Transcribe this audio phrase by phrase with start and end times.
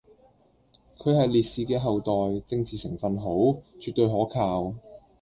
[0.97, 3.27] 佢係烈士嘅後代，政治成份好，
[3.79, 4.73] 絕對可靠